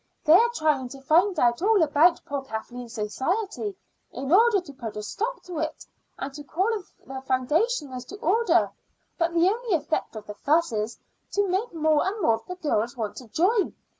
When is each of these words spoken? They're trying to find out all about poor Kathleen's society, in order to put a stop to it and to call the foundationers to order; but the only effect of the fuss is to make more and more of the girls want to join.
They're 0.25 0.49
trying 0.55 0.89
to 0.89 1.01
find 1.01 1.37
out 1.39 1.61
all 1.61 1.83
about 1.83 2.25
poor 2.25 2.43
Kathleen's 2.43 2.93
society, 2.95 3.77
in 4.11 4.31
order 4.33 4.59
to 4.59 4.73
put 4.73 4.97
a 4.97 5.03
stop 5.03 5.43
to 5.43 5.59
it 5.59 5.85
and 6.17 6.33
to 6.33 6.43
call 6.43 6.71
the 7.05 7.21
foundationers 7.27 8.07
to 8.07 8.17
order; 8.17 8.71
but 9.19 9.31
the 9.35 9.47
only 9.47 9.75
effect 9.75 10.15
of 10.15 10.25
the 10.25 10.33
fuss 10.33 10.71
is 10.71 10.97
to 11.33 11.47
make 11.47 11.71
more 11.75 12.03
and 12.03 12.19
more 12.19 12.33
of 12.33 12.47
the 12.47 12.55
girls 12.55 12.97
want 12.97 13.15
to 13.17 13.27
join. 13.27 13.75